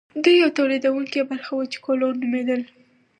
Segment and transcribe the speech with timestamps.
[0.23, 2.61] دوی یوه تولیدونکې برخه وه چې کولون نومیدل.